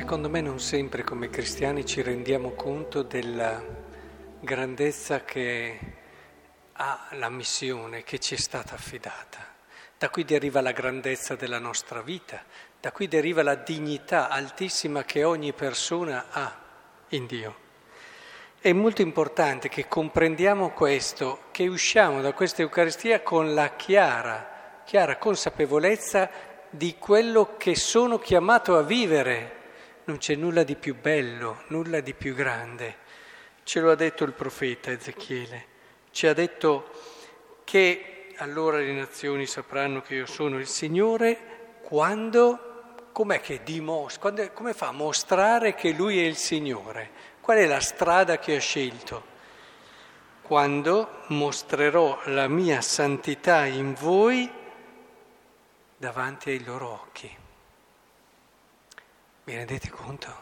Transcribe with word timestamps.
Secondo 0.00 0.30
me 0.30 0.40
non 0.40 0.58
sempre 0.60 1.04
come 1.04 1.28
cristiani 1.28 1.84
ci 1.84 2.00
rendiamo 2.00 2.52
conto 2.52 3.02
della 3.02 3.62
grandezza 4.40 5.24
che 5.24 5.78
ha 6.72 7.08
la 7.12 7.28
missione 7.28 8.02
che 8.02 8.18
ci 8.18 8.34
è 8.34 8.38
stata 8.38 8.74
affidata. 8.74 9.46
Da 9.98 10.08
qui 10.08 10.24
deriva 10.24 10.62
la 10.62 10.72
grandezza 10.72 11.36
della 11.36 11.58
nostra 11.58 12.00
vita, 12.00 12.42
da 12.80 12.92
qui 12.92 13.08
deriva 13.08 13.42
la 13.42 13.56
dignità 13.56 14.30
altissima 14.30 15.04
che 15.04 15.22
ogni 15.22 15.52
persona 15.52 16.28
ha 16.30 16.58
in 17.08 17.26
Dio. 17.26 17.54
È 18.58 18.72
molto 18.72 19.02
importante 19.02 19.68
che 19.68 19.86
comprendiamo 19.86 20.70
questo, 20.70 21.42
che 21.50 21.68
usciamo 21.68 22.22
da 22.22 22.32
questa 22.32 22.62
Eucaristia 22.62 23.20
con 23.20 23.52
la 23.52 23.76
chiara, 23.76 24.80
chiara 24.82 25.18
consapevolezza 25.18 26.30
di 26.70 26.96
quello 26.98 27.54
che 27.58 27.76
sono 27.76 28.18
chiamato 28.18 28.78
a 28.78 28.82
vivere 28.82 29.58
non 30.04 30.18
c'è 30.18 30.34
nulla 30.34 30.62
di 30.62 30.76
più 30.76 30.96
bello, 30.98 31.62
nulla 31.68 32.00
di 32.00 32.14
più 32.14 32.34
grande. 32.34 32.96
Ce 33.62 33.80
lo 33.80 33.90
ha 33.90 33.94
detto 33.94 34.24
il 34.24 34.32
profeta 34.32 34.90
Ezechiele. 34.90 35.66
Ci 36.10 36.26
ha 36.26 36.32
detto 36.32 36.90
che 37.64 38.32
allora 38.36 38.78
le 38.78 38.92
nazioni 38.92 39.46
sapranno 39.46 40.00
che 40.00 40.14
io 40.14 40.26
sono 40.26 40.58
il 40.58 40.66
Signore 40.66 41.78
quando, 41.82 42.94
com'è 43.12 43.40
che 43.40 43.62
dimostra, 43.62 44.50
come 44.50 44.72
fa 44.72 44.88
a 44.88 44.92
mostrare 44.92 45.74
che 45.74 45.92
Lui 45.92 46.18
è 46.18 46.24
il 46.24 46.36
Signore? 46.36 47.10
Qual 47.40 47.58
è 47.58 47.66
la 47.66 47.80
strada 47.80 48.38
che 48.38 48.56
ha 48.56 48.60
scelto? 48.60 49.24
Quando 50.42 51.22
mostrerò 51.28 52.20
la 52.24 52.48
mia 52.48 52.80
santità 52.80 53.66
in 53.66 53.94
voi 53.94 54.50
davanti 55.96 56.50
ai 56.50 56.64
loro 56.64 56.88
occhi. 56.88 57.39
Vi 59.50 59.56
rendete 59.56 59.90
conto? 59.90 60.32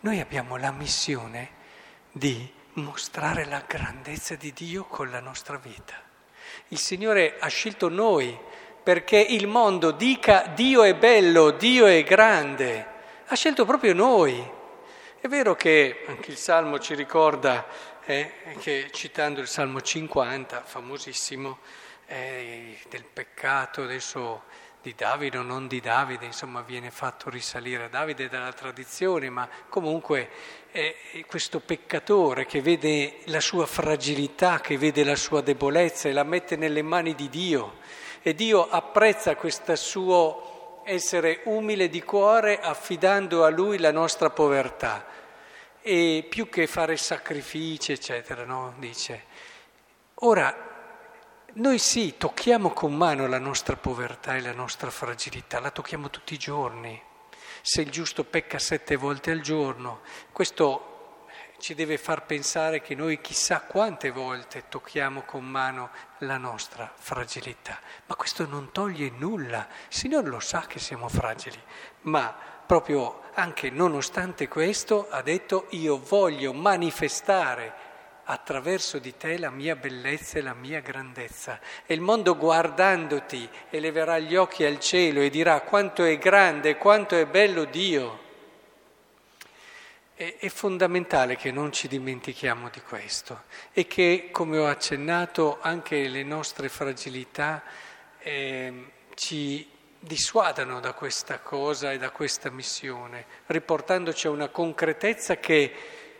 Noi 0.00 0.18
abbiamo 0.18 0.56
la 0.56 0.72
missione 0.72 1.50
di 2.10 2.52
mostrare 2.72 3.44
la 3.44 3.62
grandezza 3.64 4.34
di 4.34 4.52
Dio 4.52 4.82
con 4.86 5.08
la 5.08 5.20
nostra 5.20 5.56
vita. 5.56 5.94
Il 6.66 6.78
Signore 6.78 7.36
ha 7.38 7.46
scelto 7.46 7.88
noi 7.88 8.36
perché 8.82 9.18
il 9.18 9.46
mondo 9.46 9.92
dica 9.92 10.48
Dio 10.52 10.82
è 10.82 10.96
bello, 10.96 11.52
Dio 11.52 11.86
è 11.86 12.02
grande. 12.02 12.86
Ha 13.26 13.36
scelto 13.36 13.64
proprio 13.64 13.94
noi. 13.94 14.44
È 15.20 15.28
vero 15.28 15.54
che 15.54 16.02
anche 16.08 16.32
il 16.32 16.38
Salmo 16.38 16.80
ci 16.80 16.96
ricorda, 16.96 17.68
eh, 18.04 18.32
che 18.58 18.88
citando 18.90 19.38
il 19.38 19.46
Salmo 19.46 19.80
50, 19.80 20.64
famosissimo, 20.64 21.58
eh, 22.06 22.80
del 22.88 23.04
peccato, 23.04 23.82
adesso 23.82 24.42
di 24.80 24.94
Davide 24.96 25.38
o 25.38 25.42
non 25.42 25.66
di 25.66 25.80
Davide, 25.80 26.26
insomma 26.26 26.62
viene 26.62 26.90
fatto 26.90 27.30
risalire 27.30 27.84
a 27.84 27.88
Davide 27.88 28.28
dalla 28.28 28.52
tradizione, 28.52 29.28
ma 29.30 29.48
comunque 29.68 30.28
è 30.70 30.94
questo 31.26 31.60
peccatore 31.60 32.46
che 32.46 32.60
vede 32.60 33.18
la 33.24 33.40
sua 33.40 33.66
fragilità, 33.66 34.60
che 34.60 34.78
vede 34.78 35.04
la 35.04 35.16
sua 35.16 35.40
debolezza 35.40 36.08
e 36.08 36.12
la 36.12 36.22
mette 36.22 36.56
nelle 36.56 36.82
mani 36.82 37.14
di 37.14 37.28
Dio 37.28 37.76
e 38.22 38.34
Dio 38.34 38.68
apprezza 38.68 39.36
questo 39.36 39.74
suo 39.76 40.82
essere 40.84 41.40
umile 41.44 41.88
di 41.88 42.02
cuore 42.02 42.60
affidando 42.60 43.44
a 43.44 43.48
Lui 43.48 43.78
la 43.78 43.92
nostra 43.92 44.30
povertà 44.30 45.06
e 45.80 46.26
più 46.28 46.48
che 46.48 46.66
fare 46.66 46.96
sacrifici, 46.96 47.92
eccetera, 47.92 48.44
no? 48.44 48.74
Dice. 48.78 49.24
Ora, 50.16 50.67
noi 51.58 51.78
sì, 51.78 52.14
tocchiamo 52.16 52.70
con 52.70 52.94
mano 52.94 53.26
la 53.26 53.40
nostra 53.40 53.74
povertà 53.74 54.36
e 54.36 54.40
la 54.40 54.52
nostra 54.52 54.90
fragilità, 54.90 55.58
la 55.58 55.72
tocchiamo 55.72 56.08
tutti 56.08 56.34
i 56.34 56.38
giorni. 56.38 57.00
Se 57.62 57.80
il 57.80 57.90
giusto 57.90 58.22
pecca 58.22 58.60
sette 58.60 58.94
volte 58.94 59.32
al 59.32 59.40
giorno, 59.40 60.02
questo 60.30 61.26
ci 61.58 61.74
deve 61.74 61.98
far 61.98 62.26
pensare 62.26 62.80
che 62.80 62.94
noi 62.94 63.20
chissà 63.20 63.62
quante 63.62 64.10
volte 64.10 64.68
tocchiamo 64.68 65.22
con 65.22 65.44
mano 65.44 65.90
la 66.18 66.36
nostra 66.36 66.92
fragilità. 66.96 67.80
Ma 68.06 68.14
questo 68.14 68.46
non 68.46 68.70
toglie 68.70 69.10
nulla, 69.10 69.66
il 69.88 69.96
Signore 69.96 70.28
lo 70.28 70.40
sa 70.40 70.64
che 70.68 70.78
siamo 70.78 71.08
fragili, 71.08 71.60
ma 72.02 72.36
proprio 72.64 73.22
anche 73.34 73.70
nonostante 73.70 74.46
questo 74.46 75.08
ha 75.10 75.22
detto 75.22 75.66
io 75.70 75.98
voglio 75.98 76.52
manifestare 76.52 77.87
attraverso 78.30 78.98
di 78.98 79.16
te 79.16 79.38
la 79.38 79.50
mia 79.50 79.74
bellezza 79.74 80.38
e 80.38 80.42
la 80.42 80.52
mia 80.52 80.80
grandezza. 80.80 81.60
E 81.86 81.94
il 81.94 82.00
mondo 82.00 82.36
guardandoti 82.36 83.48
eleverà 83.70 84.18
gli 84.18 84.36
occhi 84.36 84.64
al 84.64 84.78
cielo 84.80 85.20
e 85.20 85.30
dirà 85.30 85.60
quanto 85.62 86.04
è 86.04 86.18
grande, 86.18 86.76
quanto 86.76 87.16
è 87.16 87.26
bello 87.26 87.64
Dio. 87.64 88.26
È, 90.14 90.36
è 90.40 90.48
fondamentale 90.48 91.36
che 91.36 91.50
non 91.50 91.72
ci 91.72 91.88
dimentichiamo 91.88 92.68
di 92.68 92.82
questo 92.82 93.44
e 93.72 93.86
che, 93.86 94.28
come 94.30 94.58
ho 94.58 94.66
accennato, 94.66 95.58
anche 95.62 96.06
le 96.06 96.22
nostre 96.22 96.68
fragilità 96.68 97.62
eh, 98.18 98.90
ci 99.14 99.66
dissuadano 99.98 100.80
da 100.80 100.92
questa 100.92 101.38
cosa 101.38 101.92
e 101.92 101.98
da 101.98 102.10
questa 102.10 102.50
missione, 102.50 103.24
riportandoci 103.46 104.26
a 104.26 104.30
una 104.30 104.48
concretezza 104.48 105.38
che 105.38 105.72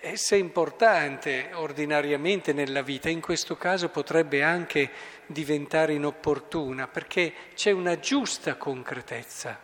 essa 0.00 0.34
è 0.34 0.38
importante 0.38 1.50
ordinariamente 1.52 2.52
nella 2.52 2.82
vita, 2.82 3.08
in 3.08 3.20
questo 3.20 3.56
caso 3.56 3.88
potrebbe 3.88 4.42
anche 4.42 4.90
diventare 5.26 5.92
inopportuna, 5.92 6.88
perché 6.88 7.32
c'è 7.54 7.70
una 7.70 7.98
giusta 7.98 8.56
concretezza, 8.56 9.58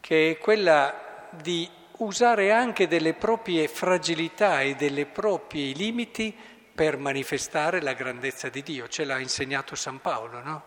che 0.00 0.30
è 0.30 0.38
quella 0.38 1.28
di 1.30 1.68
usare 1.98 2.50
anche 2.50 2.88
delle 2.88 3.14
proprie 3.14 3.68
fragilità 3.68 4.60
e 4.62 4.74
dei 4.74 5.04
propri 5.06 5.74
limiti 5.74 6.34
per 6.74 6.96
manifestare 6.96 7.80
la 7.82 7.92
grandezza 7.92 8.48
di 8.48 8.62
Dio. 8.62 8.88
Ce 8.88 9.04
l'ha 9.04 9.18
insegnato 9.18 9.74
San 9.74 10.00
Paolo, 10.00 10.40
no? 10.42 10.64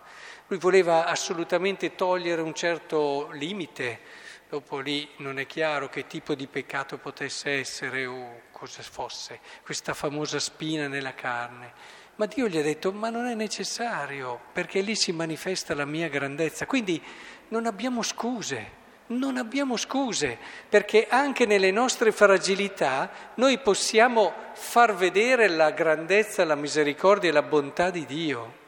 Lui 0.48 0.60
voleva 0.60 1.06
assolutamente 1.06 1.96
togliere 1.96 2.42
un 2.42 2.54
certo 2.54 3.30
limite 3.32 4.00
Dopo 4.48 4.80
lì 4.80 5.10
non 5.18 5.40
è 5.40 5.48
chiaro 5.48 5.90
che 5.90 6.06
tipo 6.06 6.36
di 6.36 6.46
peccato 6.46 6.98
potesse 6.98 7.50
essere 7.50 8.06
o 8.06 8.42
cosa 8.52 8.84
fosse, 8.84 9.40
questa 9.64 9.94
famosa 9.94 10.40
spina 10.40 10.88
nella 10.88 11.16
carne. 11.16 11.74
Ma 12.18 12.28
Dio 12.28 12.48
gli 12.48 12.58
ha 12.58 12.62
detto, 12.62 12.92
ma 12.92 13.10
non 13.10 13.26
è 13.26 13.34
necessario, 13.34 14.40
perché 14.54 14.82
lì 14.82 14.96
si 14.96 15.12
manifesta 15.12 15.74
la 15.74 15.86
mia 15.86 16.08
grandezza. 16.08 16.66
Quindi 16.68 17.02
non 17.50 17.66
abbiamo 17.66 18.04
scuse, 18.04 18.84
non 19.08 19.38
abbiamo 19.38 19.78
scuse, 19.78 20.38
perché 20.70 21.08
anche 21.10 21.46
nelle 21.46 21.72
nostre 21.72 22.12
fragilità 22.12 23.12
noi 23.36 23.58
possiamo 23.58 24.34
far 24.54 24.96
vedere 24.96 25.48
la 25.48 25.72
grandezza, 25.72 26.46
la 26.46 26.56
misericordia 26.56 27.30
e 27.30 27.34
la 27.34 27.42
bontà 27.42 27.90
di 27.90 28.06
Dio. 28.06 28.64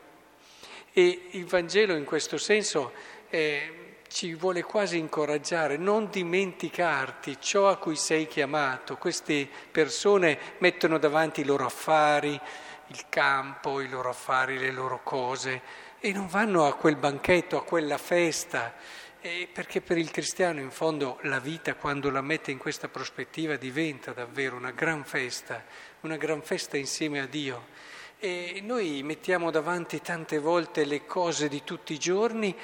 E 0.91 1.27
il 1.31 1.45
Vangelo 1.45 1.95
in 1.95 2.03
questo 2.03 2.37
senso 2.37 2.91
è 3.29 3.85
ci 4.07 4.33
vuole 4.33 4.63
quasi 4.63 4.97
incoraggiare, 4.97 5.77
non 5.77 6.09
dimenticarti 6.09 7.37
ciò 7.39 7.69
a 7.69 7.77
cui 7.77 7.95
sei 7.95 8.27
chiamato. 8.27 8.97
Queste 8.97 9.47
persone 9.71 10.37
mettono 10.59 10.97
davanti 10.97 11.41
i 11.41 11.45
loro 11.45 11.65
affari, 11.65 12.39
il 12.87 13.05
campo, 13.09 13.81
i 13.81 13.89
loro 13.89 14.09
affari, 14.09 14.57
le 14.57 14.71
loro 14.71 15.01
cose 15.03 15.85
e 15.99 16.11
non 16.11 16.27
vanno 16.27 16.65
a 16.65 16.75
quel 16.75 16.95
banchetto, 16.95 17.57
a 17.57 17.63
quella 17.63 17.97
festa, 17.97 18.75
eh, 19.19 19.49
perché 19.51 19.81
per 19.81 19.97
il 19.97 20.11
cristiano 20.11 20.59
in 20.59 20.69
fondo 20.69 21.17
la 21.23 21.39
vita 21.39 21.75
quando 21.75 22.09
la 22.09 22.21
mette 22.21 22.51
in 22.51 22.57
questa 22.57 22.87
prospettiva 22.87 23.55
diventa 23.55 24.13
davvero 24.13 24.55
una 24.55 24.71
gran 24.71 25.03
festa, 25.03 25.63
una 26.01 26.17
gran 26.17 26.41
festa 26.41 26.77
insieme 26.77 27.19
a 27.19 27.25
Dio. 27.25 27.75
E 28.19 28.61
noi 28.63 29.03
mettiamo 29.03 29.51
davanti 29.51 30.01
tante 30.01 30.39
volte 30.39 30.85
le 30.85 31.05
cose 31.05 31.47
di 31.47 31.63
tutti 31.63 31.93
i 31.93 31.99
giorni 31.99 32.55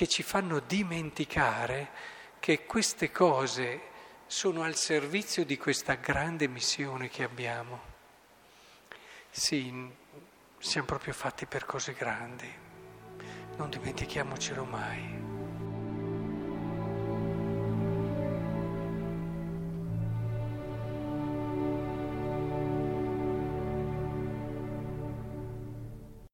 che 0.00 0.08
ci 0.08 0.22
fanno 0.22 0.60
dimenticare 0.60 1.90
che 2.40 2.64
queste 2.64 3.10
cose 3.10 3.80
sono 4.26 4.62
al 4.62 4.74
servizio 4.74 5.44
di 5.44 5.58
questa 5.58 5.96
grande 5.96 6.48
missione 6.48 7.10
che 7.10 7.22
abbiamo. 7.22 7.80
Sì, 9.28 9.90
siamo 10.58 10.86
proprio 10.86 11.12
fatti 11.12 11.44
per 11.44 11.66
cose 11.66 11.92
grandi, 11.92 12.50
non 13.58 13.68
dimentichiamocelo 13.68 14.64
mai. 14.64 15.29